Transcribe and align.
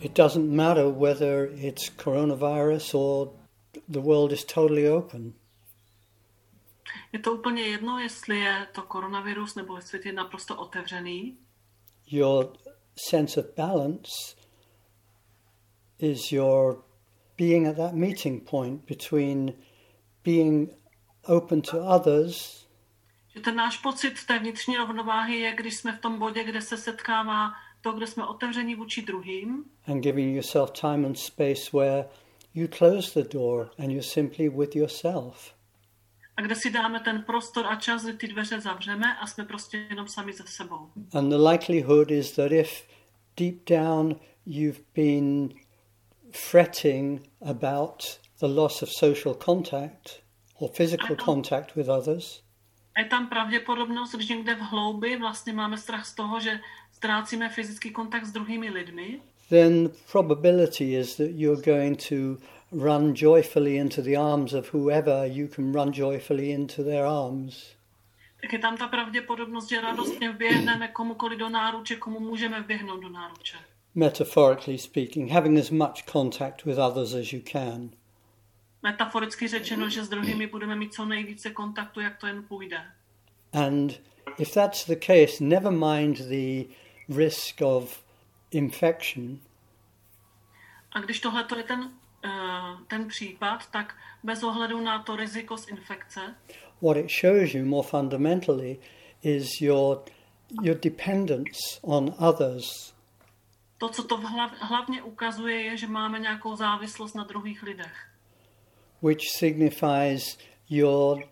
It 0.00 0.14
doesn't 0.14 0.50
matter 0.50 0.88
whether 0.88 1.46
it's 1.46 1.90
coronavirus 1.90 2.94
or 2.94 3.32
the 3.88 4.00
world 4.00 4.32
is 4.32 4.44
totally 4.44 4.86
open. 4.88 5.34
Je 7.12 7.18
to 7.18 7.32
úplně 7.32 7.62
jedno, 7.62 7.98
jestli 7.98 8.38
je 8.40 8.66
to 8.74 8.82
koronavirus 8.82 9.54
nebo 9.54 9.76
jestli 9.76 10.00
je 10.04 10.12
naprosto 10.12 10.56
otevřený. 10.56 11.36
Your 12.06 12.52
sense 12.96 13.40
of 13.40 13.46
balance 13.56 14.36
is 15.98 16.32
your 16.32 16.82
being 17.36 17.66
at 17.66 17.76
that 17.76 17.94
meeting 17.94 18.50
point 18.50 18.86
between 18.86 19.52
being 20.24 20.70
open 21.26 21.62
to 21.62 21.78
others 21.78 22.65
Že 23.36 23.42
ten 23.42 23.56
náš 23.56 23.76
pocit 23.78 24.24
té 24.26 24.38
vnitřní 24.38 24.76
rovnováhy 24.76 25.36
je, 25.38 25.54
když 25.54 25.76
jsme 25.76 25.96
v 25.96 26.00
tom 26.00 26.18
bodě, 26.18 26.44
kde 26.44 26.60
se 26.60 26.76
setkává 26.76 27.52
to, 27.80 27.92
kde 27.92 28.06
jsme 28.06 28.26
otevření 28.26 28.74
vůči 28.74 29.02
druhým 29.02 29.64
and 29.86 30.00
giving 30.00 30.34
yourself 30.34 30.70
time 30.70 31.04
and 31.06 31.18
space 31.18 31.70
where 31.72 32.04
you 32.54 32.68
close 32.68 33.22
the 33.22 33.28
door 33.28 33.70
and 33.78 33.90
you're 33.90 34.02
simply 34.02 34.48
with 34.48 34.76
yourself. 34.76 35.54
a 36.36 36.42
kde 36.42 36.54
si 36.54 36.70
dáme 36.70 37.00
ten 37.00 37.22
prostor 37.22 37.66
a 37.66 37.76
čas, 37.76 38.04
kdy 38.04 38.12
ty 38.12 38.28
dveře 38.28 38.60
zavřeme 38.60 39.16
a 39.16 39.26
jsme 39.26 39.44
prostě 39.44 39.86
jenom 39.90 40.08
sami 40.08 40.32
ze 40.32 40.44
sebou. 40.46 40.90
And 41.12 41.30
the 41.30 41.36
likelihood 41.36 42.10
is 42.10 42.32
that 42.32 42.52
if 42.52 42.88
deep 43.36 43.68
down 43.70 44.16
you've 44.46 44.80
been 44.94 45.54
fretting 46.30 47.28
about 47.48 48.02
the 48.40 48.46
loss 48.46 48.82
of 48.82 48.88
social 48.92 49.34
contact 49.34 50.22
or 50.58 50.70
physical 50.70 51.16
contact 51.16 51.76
with 51.76 51.88
others, 51.88 52.42
je 52.98 53.04
tam 53.04 53.28
pravděpodobnost, 53.28 54.14
když 54.14 54.28
někde 54.28 54.54
v 54.54 54.60
hloubi 54.60 55.16
vlastně 55.16 55.52
máme 55.52 55.78
strach 55.78 56.06
z 56.06 56.14
toho, 56.14 56.40
že 56.40 56.60
ztrácíme 56.92 57.48
fyzický 57.48 57.90
kontakt 57.90 58.24
s 58.24 58.32
druhými 58.32 58.70
lidmi, 58.70 59.20
then 59.48 59.90
probability 60.12 60.94
is 60.94 61.16
that 61.16 61.28
you're 61.30 61.62
going 61.62 62.08
to 62.08 62.36
run 62.72 63.12
joyfully 63.14 63.76
into 63.76 64.02
the 64.02 64.16
arms 64.16 64.52
of 64.52 64.74
whoever 64.74 65.26
you 65.26 65.48
can 65.48 65.72
run 65.72 65.92
joyfully 65.92 66.50
into 66.50 66.84
their 66.84 67.04
arms. 67.04 67.76
tak 68.40 68.52
je 68.52 68.58
tam 68.58 68.76
ta 68.76 68.88
pravděpodobnost, 68.88 69.68
že 69.68 69.80
radostně 69.80 70.30
vběhneme 70.30 70.88
komukoli 70.88 71.36
do 71.36 71.48
náruče, 71.48 71.96
komu 71.96 72.20
můžeme 72.20 72.60
vběhnout 72.60 73.00
do 73.00 73.08
náruče. 73.08 73.56
Metaphorically 73.94 74.78
speaking, 74.78 75.30
having 75.30 75.58
as 75.58 75.70
much 75.70 76.04
contact 76.12 76.64
with 76.64 76.78
others 76.78 77.14
as 77.14 77.32
you 77.32 77.40
can. 77.52 77.90
Metaforicky 78.82 79.48
řečeno, 79.48 79.88
že 79.88 80.04
s 80.04 80.08
druhými 80.08 80.46
budeme 80.46 80.76
mít 80.76 80.94
co 80.94 81.04
nejvíce 81.04 81.50
kontaktu, 81.50 82.00
jak 82.00 82.16
to 82.16 82.26
jen 82.26 82.42
půjde. 82.42 82.78
And 83.52 84.00
if 84.38 84.54
that's 84.54 84.86
the 84.86 84.96
case, 85.06 85.44
never 85.44 85.72
mind 85.72 86.18
the 86.18 86.64
risk 87.08 87.60
of 87.60 88.04
infection, 88.50 89.38
A 90.92 91.00
když 91.00 91.20
tohle 91.20 91.46
je 91.56 91.62
ten, 91.62 91.90
eh, 92.24 92.30
ten 92.88 93.08
případ, 93.08 93.66
tak 93.70 93.94
bez 94.22 94.42
ohledu 94.42 94.80
na 94.80 95.02
to 95.02 95.16
riziko 95.16 95.56
z 95.56 95.68
infekce, 95.68 96.34
what 96.82 96.96
it 96.96 97.10
shows 97.10 97.54
you 97.54 97.64
more 97.64 97.88
fundamentally 97.88 98.78
is 99.22 99.60
your, 99.60 100.02
your 100.62 100.76
dependence 100.76 101.58
on 101.82 102.14
others. 102.18 102.94
to, 103.78 103.88
co 103.88 104.04
to 104.04 104.16
hlav, 104.16 104.52
hlavně 104.60 105.02
ukazuje, 105.02 105.62
je, 105.62 105.76
že 105.76 105.86
máme 105.86 106.18
nějakou 106.18 106.56
závislost 106.56 107.14
na 107.14 107.24
druhých 107.24 107.62
lidech. 107.62 108.08
Which 109.00 109.22
signifies 109.38 110.38
your 110.68 111.22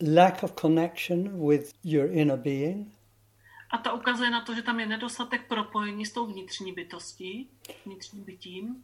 lack 0.00 0.42
of 0.42 0.54
connection 0.54 1.38
with 1.38 1.72
your 1.84 2.06
inner 2.12 2.36
being, 2.36 2.86
A 3.70 3.78
ta 3.78 3.92
ukazuje 3.92 4.30
na 4.30 4.40
to, 4.44 4.54
že 4.54 4.62
tam 4.62 4.80
je 4.80 4.86
nedostatek 4.86 5.48
propojení 5.48 6.06
s 6.06 6.12
tou 6.12 6.26
vnitřní 6.26 6.72
bytostí, 6.72 7.48
vnitřním 7.86 8.24
bytím, 8.24 8.82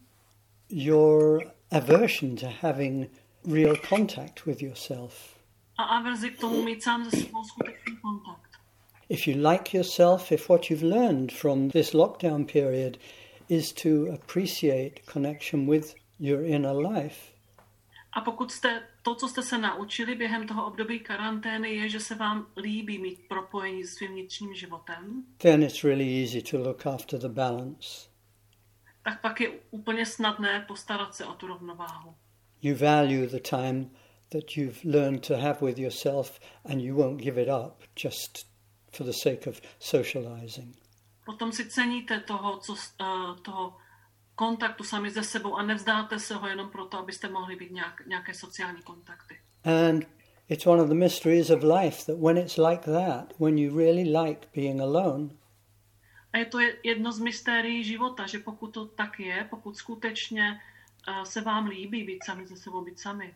your 0.71 1.43
aversion 1.71 2.37
to 2.37 2.47
having 2.61 3.11
real 3.53 3.77
contact 3.89 4.47
with 4.47 4.63
yourself. 4.63 5.39
a 5.79 5.83
averzi 5.85 6.31
k 6.31 6.41
tomu 6.41 6.63
mít 6.63 6.83
sám 6.83 7.05
ze 7.05 7.11
sebou 7.11 7.45
skutečný 7.45 7.97
kontakt. 8.03 8.51
If 9.09 9.27
you 9.29 9.49
like 9.51 9.77
yourself, 9.77 10.33
if 10.33 10.49
what 10.49 10.71
you've 10.71 10.87
learned 10.97 11.33
from 11.33 11.69
this 11.71 11.93
lockdown 11.95 12.45
period 12.53 12.99
is 13.49 13.73
to 13.73 14.13
appreciate 14.15 15.01
connection 15.13 15.67
with 15.71 15.95
your 16.21 16.45
inner 16.45 16.75
life, 16.75 17.33
A 18.13 18.21
pokud 18.21 18.53
jste, 18.53 18.83
to, 19.03 19.15
co 19.15 19.29
jste 19.29 19.43
se 19.43 19.59
naučili 19.59 20.15
během 20.15 20.47
toho 20.47 20.67
období 20.67 21.01
karantény, 21.01 21.75
je, 21.75 21.89
že 21.89 22.01
se 22.01 22.15
vám 22.15 22.47
líbí 22.57 22.99
mít 22.99 23.29
propojení 23.29 23.85
s 23.85 23.95
svým 23.95 24.11
vnitřním 24.13 24.55
životem, 24.55 25.25
then 25.39 25.63
it's 25.63 25.85
really 25.85 26.23
easy 26.23 26.43
to 26.43 26.59
look 26.59 26.87
after 26.87 27.21
the 27.21 27.29
balance. 27.29 28.09
tak 29.05 29.21
pak 29.21 29.41
je 29.41 29.51
úplně 29.71 30.07
snadné 30.07 30.65
postarat 30.69 31.15
se 31.15 31.27
o 31.27 31.33
tu 31.35 31.47
rovnováhu. 31.47 32.15
You 32.63 32.77
value 32.77 33.27
the 33.27 33.41
time 33.51 33.91
that 34.29 34.57
you've 34.57 34.85
learned 34.85 35.27
to 35.27 35.37
have 35.37 35.61
with 35.61 35.79
yourself 35.79 36.41
and 36.65 36.81
you 36.83 36.97
won't 36.97 37.21
give 37.21 37.43
it 37.43 37.49
up 37.49 37.83
just 38.03 38.47
for 38.93 39.07
the 39.07 39.13
sake 39.23 39.51
of 39.51 39.61
socializing. 39.79 40.77
Potom 41.25 41.53
si 41.53 41.71
ceníte 41.71 42.21
toho, 42.21 42.57
co, 42.57 42.75
eh, 43.01 43.41
toho 43.43 43.77
kontaktu 44.39 44.85
sami 44.85 45.11
ze 45.11 45.23
sebou 45.23 45.55
a 45.57 45.63
nevzdáte 45.63 46.19
se 46.19 46.35
ho 46.35 46.49
jenom 46.49 46.71
proto, 46.71 46.99
abyste 46.99 47.29
mohli 47.29 47.57
být 47.57 47.71
nějak, 47.73 48.07
nějaké 48.07 48.35
sociální 48.35 48.83
kontakty. 48.83 49.37
And 49.65 50.05
it's 50.49 50.67
one 50.67 50.83
of 50.83 50.89
the 50.89 50.95
mysteries 50.95 51.51
of 51.51 51.63
life 51.63 52.07
that 52.07 52.19
when 52.23 52.39
it's 52.39 52.57
like 52.57 52.83
that, 52.85 53.35
when 53.41 53.59
you 53.59 53.79
really 53.79 54.05
like 54.19 54.47
being 54.55 54.81
alone, 54.81 55.29
A 56.33 56.39
je 56.39 56.45
to 56.45 56.61
je- 56.61 56.77
jedno 56.85 57.13
z 57.13 57.19
mystérií 57.19 57.85
života, 57.85 58.27
že 58.27 58.39
pokud 58.39 58.67
to 58.67 58.87
tak 58.87 59.21
je, 59.21 59.47
pokud 59.51 59.77
skutečně 59.77 60.61
eh, 61.09 61.27
se 61.27 61.41
vám 61.41 61.67
líbí 61.67 62.05
být 62.05 62.25
sami 62.25 62.47
ze 62.47 62.57
sebou, 62.57 62.85
být 62.85 62.99
sami, 63.01 63.35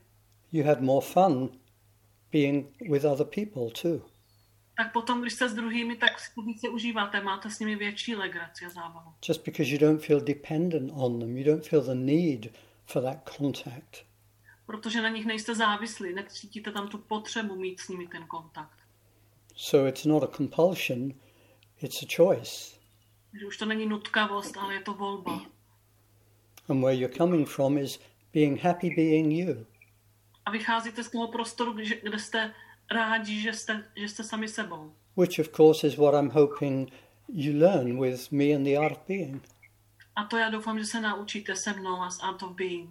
you 0.52 0.64
have 0.66 0.80
more 0.80 1.06
fun 1.06 1.48
being 2.32 2.66
with 2.90 3.04
other 3.04 3.26
people 3.26 3.70
too. 3.82 4.11
Tak 4.76 4.92
potom, 4.92 5.20
když 5.20 5.32
jste 5.32 5.48
s 5.48 5.54
druhými, 5.54 5.96
tak 5.96 6.20
si 6.20 6.34
to 6.34 6.42
více 6.42 6.68
užíváte, 6.68 7.20
máte 7.20 7.50
s 7.50 7.58
nimi 7.58 7.76
větší 7.76 8.14
legraci 8.14 8.64
a 8.64 8.68
zábavu. 8.68 9.14
Just 9.28 9.44
because 9.44 9.72
you 9.72 9.78
don't 9.78 10.04
feel 10.04 10.20
dependent 10.20 10.92
on 10.94 11.20
them, 11.20 11.36
you 11.36 11.44
don't 11.44 11.66
feel 11.66 11.82
the 11.82 11.94
need 11.94 12.46
for 12.86 13.02
that 13.02 13.30
contact. 13.36 13.96
Protože 14.66 15.02
na 15.02 15.08
nich 15.08 15.26
nejste 15.26 15.54
závislí, 15.54 16.14
necítíte 16.14 16.72
tam 16.72 16.88
tu 16.88 16.98
potřebu 16.98 17.56
mít 17.56 17.80
s 17.80 17.88
nimi 17.88 18.08
ten 18.08 18.26
kontakt. 18.26 18.78
So 19.56 19.88
it's 19.88 20.04
not 20.04 20.22
a 20.22 20.26
compulsion, 20.26 21.12
it's 21.82 22.02
a 22.02 22.06
choice. 22.16 22.76
Že 23.40 23.46
už 23.46 23.56
to 23.56 23.66
není 23.66 23.86
nutkavost, 23.86 24.56
ale 24.56 24.74
je 24.74 24.80
to 24.80 24.94
volba. 24.94 25.40
And 26.68 26.80
where 26.80 26.96
you're 26.96 27.16
coming 27.16 27.48
from 27.48 27.78
is 27.78 28.00
being 28.32 28.62
happy 28.62 28.90
being 28.90 29.32
you. 29.32 29.66
A 30.44 30.50
vycházíte 30.50 31.04
z 31.04 31.10
toho 31.10 31.28
prostoru, 31.28 31.72
kde, 31.72 31.84
kde 32.02 32.18
jste 32.18 32.54
rádi, 32.92 33.40
že 33.40 33.52
jste, 33.52 33.84
že 33.96 34.08
jste 34.08 34.24
sami 34.24 34.48
sebou. 34.48 34.92
which 35.16 35.38
of 35.38 35.48
course 35.48 35.86
is 35.86 35.96
what 35.98 36.14
I'm 36.14 36.30
hoping 36.30 36.90
you 37.28 37.52
learn 37.66 37.98
with 37.98 38.30
me 38.32 38.54
and 38.54 38.64
the 38.66 38.76
art 38.78 38.92
of 38.92 38.98
being. 39.08 39.42
A 40.16 40.24
to 40.24 40.36
já 40.36 40.50
doufám, 40.50 40.78
že 40.78 40.84
se 40.84 41.00
naučíte 41.00 41.56
se 41.56 41.72
mnou 41.72 42.02
a 42.02 42.10
s 42.10 42.20
Art 42.22 42.42
of 42.42 42.54
Being. 42.54 42.90